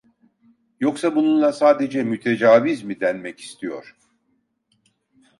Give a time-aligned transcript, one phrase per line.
[0.79, 3.95] Yoksa bununla sadece mütecaviz mi denmek istiyor?